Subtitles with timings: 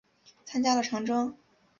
[0.45, 1.37] 参加了长征。